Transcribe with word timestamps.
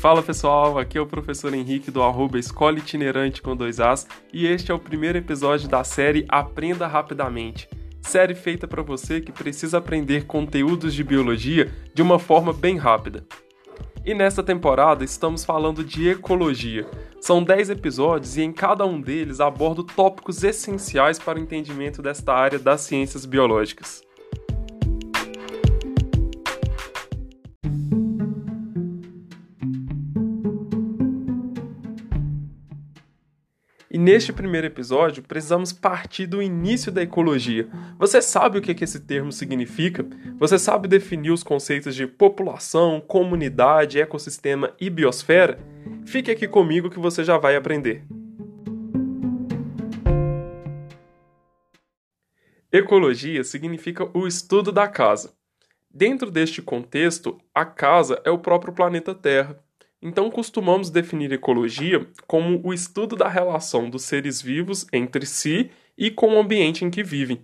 Fala 0.00 0.22
pessoal, 0.22 0.78
aqui 0.78 0.96
é 0.96 1.00
o 1.00 1.06
professor 1.06 1.52
Henrique 1.52 1.90
do 1.90 2.02
arroba 2.02 2.38
Escola 2.38 2.78
Itinerante 2.78 3.42
com 3.42 3.54
dois 3.54 3.78
As 3.80 4.08
e 4.32 4.46
este 4.46 4.72
é 4.72 4.74
o 4.74 4.78
primeiro 4.78 5.18
episódio 5.18 5.68
da 5.68 5.84
série 5.84 6.24
Aprenda 6.26 6.86
Rapidamente. 6.86 7.68
Série 8.00 8.34
feita 8.34 8.66
para 8.66 8.80
você 8.80 9.20
que 9.20 9.30
precisa 9.30 9.76
aprender 9.76 10.24
conteúdos 10.24 10.94
de 10.94 11.04
biologia 11.04 11.70
de 11.92 12.00
uma 12.00 12.18
forma 12.18 12.50
bem 12.50 12.78
rápida. 12.78 13.26
E 14.02 14.14
nesta 14.14 14.42
temporada 14.42 15.04
estamos 15.04 15.44
falando 15.44 15.84
de 15.84 16.08
ecologia. 16.08 16.88
São 17.20 17.44
10 17.44 17.68
episódios 17.68 18.38
e 18.38 18.42
em 18.42 18.54
cada 18.54 18.86
um 18.86 18.98
deles 18.98 19.38
abordo 19.38 19.84
tópicos 19.84 20.42
essenciais 20.42 21.18
para 21.18 21.38
o 21.38 21.42
entendimento 21.42 22.00
desta 22.00 22.32
área 22.32 22.58
das 22.58 22.80
ciências 22.80 23.26
biológicas. 23.26 24.00
E 33.92 33.98
neste 33.98 34.32
primeiro 34.32 34.68
episódio, 34.68 35.20
precisamos 35.20 35.72
partir 35.72 36.24
do 36.24 36.40
início 36.40 36.92
da 36.92 37.02
ecologia. 37.02 37.68
Você 37.98 38.22
sabe 38.22 38.56
o 38.56 38.62
que, 38.62 38.84
esse 38.84 39.00
termo 39.00 39.32
significa? 39.32 40.06
Você 40.38 40.60
sabe 40.60 40.86
definir 40.86 41.32
os 41.32 41.42
conceitos 41.42 41.96
de 41.96 42.06
população, 42.06 43.00
comunidade, 43.00 44.00
ecossistema 44.00 44.72
e 44.80 44.88
biosfera? 44.88 45.58
Fique 46.06 46.30
aqui 46.30 46.46
comigo 46.46 46.88
que 46.88 47.00
você 47.00 47.24
já 47.24 47.36
vai 47.36 47.56
aprender. 47.56 48.04
Ecologia 52.70 53.42
significa 53.42 54.08
o 54.16 54.24
estudo 54.24 54.70
da 54.70 54.86
casa. 54.86 55.34
Dentro 55.92 56.30
deste 56.30 56.62
contexto, 56.62 57.40
a 57.52 57.64
casa 57.64 58.22
é 58.24 58.30
o 58.30 58.38
próprio 58.38 58.72
planeta 58.72 59.12
Terra. 59.16 59.58
Então, 60.02 60.30
costumamos 60.30 60.88
definir 60.88 61.30
ecologia 61.32 62.06
como 62.26 62.60
o 62.64 62.72
estudo 62.72 63.14
da 63.14 63.28
relação 63.28 63.90
dos 63.90 64.02
seres 64.04 64.40
vivos 64.40 64.86
entre 64.92 65.26
si 65.26 65.70
e 65.96 66.10
com 66.10 66.34
o 66.34 66.38
ambiente 66.38 66.84
em 66.84 66.90
que 66.90 67.02
vivem. 67.02 67.42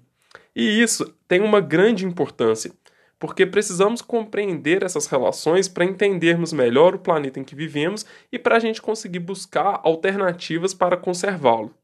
E 0.54 0.80
isso 0.80 1.14
tem 1.28 1.42
uma 1.42 1.60
grande 1.60 2.06
importância, 2.06 2.72
porque 3.18 3.44
precisamos 3.44 4.00
compreender 4.00 4.82
essas 4.82 5.06
relações 5.06 5.68
para 5.68 5.84
entendermos 5.84 6.52
melhor 6.52 6.94
o 6.94 6.98
planeta 6.98 7.38
em 7.38 7.44
que 7.44 7.54
vivemos 7.54 8.06
e 8.32 8.38
para 8.38 8.56
a 8.56 8.58
gente 8.58 8.80
conseguir 8.80 9.18
buscar 9.18 9.80
alternativas 9.84 10.72
para 10.72 10.96
conservá-lo. 10.96 11.74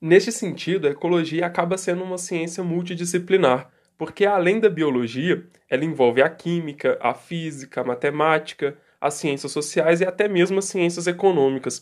Neste 0.00 0.32
sentido, 0.32 0.88
a 0.88 0.90
ecologia 0.90 1.46
acaba 1.46 1.78
sendo 1.78 2.02
uma 2.02 2.18
ciência 2.18 2.64
multidisciplinar, 2.64 3.70
porque 3.96 4.26
além 4.26 4.60
da 4.60 4.68
biologia, 4.68 5.46
ela 5.70 5.84
envolve 5.84 6.20
a 6.20 6.28
química, 6.28 6.98
a 7.00 7.14
física, 7.14 7.80
a 7.80 7.84
matemática, 7.84 8.76
as 9.00 9.14
ciências 9.14 9.52
sociais 9.52 10.00
e 10.00 10.04
até 10.04 10.28
mesmo 10.28 10.58
as 10.58 10.66
ciências 10.66 11.06
econômicas. 11.06 11.80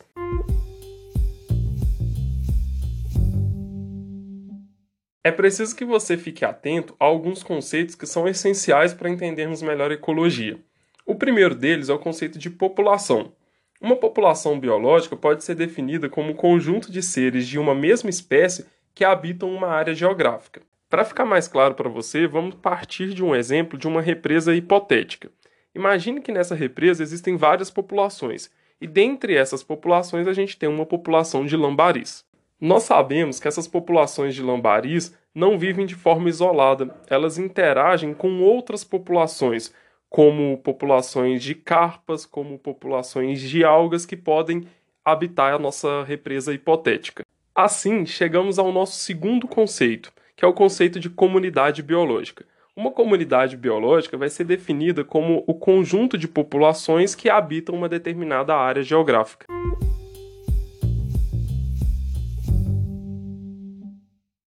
É 5.27 5.31
preciso 5.31 5.75
que 5.75 5.87
você 5.87 6.19
fique 6.19 6.45
atento 6.45 6.95
a 7.01 7.07
alguns 7.07 7.43
conceitos 7.43 7.95
que 7.95 8.07
são 8.07 8.29
essenciais 8.29 8.93
para 8.93 9.09
entendermos 9.09 9.63
melhor 9.63 9.91
a 9.91 9.95
ecologia. 9.95 10.59
O 11.07 11.15
primeiro 11.15 11.55
deles 11.55 11.89
é 11.89 11.95
o 11.95 11.99
conceito 11.99 12.39
de 12.39 12.51
população. 12.51 13.33
Uma 13.81 13.97
população 13.97 14.61
biológica 14.61 15.17
pode 15.17 15.43
ser 15.43 15.55
definida 15.55 16.11
como 16.11 16.33
um 16.33 16.35
conjunto 16.35 16.93
de 16.93 17.03
seres 17.03 17.47
de 17.47 17.59
uma 17.59 17.75
mesma 17.75 18.11
espécie 18.11 18.67
que 18.95 19.05
habitam 19.05 19.51
uma 19.51 19.69
área 19.69 19.95
geográfica. 19.95 20.61
Para 20.91 21.05
ficar 21.05 21.25
mais 21.25 21.49
claro 21.49 21.75
para 21.75 21.89
você, 21.89 22.27
vamos 22.27 22.55
partir 22.55 23.15
de 23.15 23.25
um 23.25 23.35
exemplo 23.35 23.79
de 23.79 23.89
uma 23.89 24.01
represa 24.01 24.55
hipotética. 24.55 25.31
Imagine 25.75 26.21
que 26.21 26.33
nessa 26.33 26.55
represa 26.55 27.03
existem 27.03 27.37
várias 27.37 27.71
populações, 27.71 28.51
e 28.81 28.87
dentre 28.87 29.35
essas 29.35 29.63
populações 29.63 30.27
a 30.29 30.33
gente 30.33 30.57
tem 30.57 30.69
uma 30.69 30.87
população 30.87 31.45
de 31.45 31.57
lambaris. 31.57 32.25
Nós 32.61 32.85
sabemos 32.85 33.41
que 33.41 33.49
essas 33.49 33.67
populações 33.67 34.35
de 34.35 34.43
lambaris 34.43 35.17
não 35.35 35.59
vivem 35.59 35.85
de 35.85 35.95
forma 35.95 36.29
isolada, 36.29 36.95
elas 37.09 37.39
interagem 37.39 38.15
com 38.15 38.41
outras 38.41 38.85
populações, 38.85 39.75
como 40.09 40.57
populações 40.59 41.43
de 41.43 41.57
carpas, 41.57 42.25
como 42.25 42.57
populações 42.59 43.41
de 43.41 43.65
algas 43.65 44.07
que 44.07 44.17
podem 44.17 44.69
habitar 45.05 45.53
a 45.53 45.59
nossa 45.59 46.05
represa 46.05 46.55
hipotética. 46.55 47.25
Assim, 47.53 48.07
chegamos 48.07 48.59
ao 48.59 48.73
nosso 48.73 48.99
segundo 48.99 49.49
conceito, 49.49 50.13
que 50.37 50.45
é 50.45 50.49
o 50.49 50.55
conceito 50.55 51.01
de 51.01 51.11
comunidade 51.11 51.83
biológica. 51.83 52.47
Uma 52.77 52.91
comunidade 52.91 53.57
biológica 53.57 54.19
vai 54.19 54.29
ser 54.29 54.43
definida 54.43 55.05
como 55.05 55.45
o 55.47 55.55
conjunto 55.55 56.19
de 56.19 56.27
populações 56.27 57.15
que 57.15 57.31
habitam 57.31 57.73
uma 57.73 57.89
determinada 57.89 58.53
área 58.57 58.83
geográfica. 58.83 59.47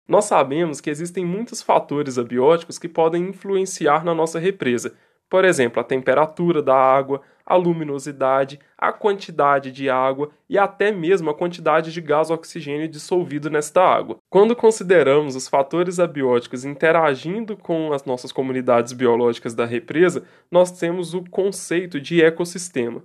Nós 0.08 0.24
sabemos 0.24 0.80
que 0.80 0.90
existem 0.90 1.24
muitos 1.24 1.62
fatores 1.62 2.18
abióticos 2.18 2.80
que 2.80 2.88
podem 2.88 3.28
influenciar 3.28 4.04
na 4.04 4.12
nossa 4.12 4.40
represa, 4.40 4.94
por 5.28 5.44
exemplo, 5.44 5.80
a 5.80 5.84
temperatura 5.84 6.62
da 6.62 6.74
água, 6.74 7.20
a 7.44 7.54
luminosidade, 7.54 8.58
a 8.76 8.92
quantidade 8.92 9.70
de 9.70 9.88
água 9.88 10.30
e 10.48 10.58
até 10.58 10.90
mesmo 10.90 11.30
a 11.30 11.34
quantidade 11.34 11.92
de 11.92 12.00
gás 12.00 12.30
oxigênio 12.30 12.88
dissolvido 12.88 13.48
nesta 13.48 13.80
água. 13.80 14.18
Quando 14.28 14.56
consideramos 14.56 15.36
os 15.36 15.48
fatores 15.48 16.00
abióticos 16.00 16.64
interagindo 16.64 17.56
com 17.56 17.92
as 17.92 18.04
nossas 18.04 18.32
comunidades 18.32 18.92
biológicas 18.92 19.54
da 19.54 19.64
represa, 19.64 20.24
nós 20.50 20.72
temos 20.72 21.14
o 21.14 21.22
conceito 21.30 22.00
de 22.00 22.22
ecossistema. 22.22 23.02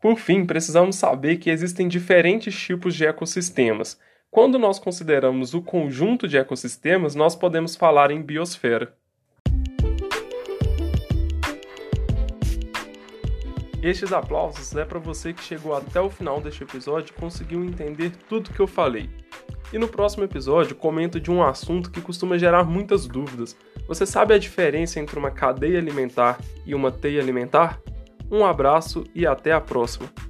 Por 0.00 0.16
fim, 0.16 0.46
precisamos 0.46 0.96
saber 0.96 1.38
que 1.38 1.50
existem 1.50 1.88
diferentes 1.88 2.56
tipos 2.56 2.94
de 2.94 3.04
ecossistemas. 3.04 3.98
Quando 4.30 4.58
nós 4.58 4.78
consideramos 4.78 5.54
o 5.54 5.62
conjunto 5.62 6.28
de 6.28 6.36
ecossistemas, 6.36 7.14
nós 7.14 7.34
podemos 7.34 7.74
falar 7.74 8.10
em 8.10 8.20
biosfera. 8.20 8.94
Estes 13.82 14.12
aplausos 14.12 14.76
é 14.76 14.84
para 14.84 14.98
você 14.98 15.32
que 15.32 15.42
chegou 15.42 15.74
até 15.74 15.98
o 15.98 16.10
final 16.10 16.42
deste 16.42 16.62
episódio 16.62 17.14
e 17.16 17.18
conseguiu 17.18 17.64
entender 17.64 18.12
tudo 18.28 18.52
que 18.52 18.60
eu 18.60 18.66
falei. 18.66 19.08
E 19.72 19.78
no 19.78 19.88
próximo 19.88 20.24
episódio 20.24 20.76
comento 20.76 21.18
de 21.18 21.30
um 21.30 21.42
assunto 21.42 21.90
que 21.90 22.02
costuma 22.02 22.36
gerar 22.36 22.64
muitas 22.64 23.06
dúvidas. 23.06 23.56
Você 23.86 24.04
sabe 24.04 24.34
a 24.34 24.38
diferença 24.38 25.00
entre 25.00 25.18
uma 25.18 25.30
cadeia 25.30 25.78
alimentar 25.78 26.38
e 26.66 26.74
uma 26.74 26.92
teia 26.92 27.22
alimentar? 27.22 27.80
Um 28.30 28.44
abraço 28.44 29.04
e 29.14 29.26
até 29.26 29.52
a 29.52 29.60
próxima! 29.60 30.27